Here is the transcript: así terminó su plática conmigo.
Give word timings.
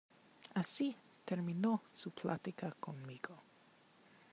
así 0.55 0.97
terminó 1.25 1.83
su 1.93 2.09
plática 2.09 2.71
conmigo. 2.79 3.39